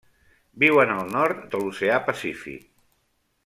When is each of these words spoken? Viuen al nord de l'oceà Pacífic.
Viuen 0.63 0.93
al 0.93 1.11
nord 1.17 1.45
de 1.53 1.61
l'oceà 1.65 2.01
Pacífic. 2.09 2.69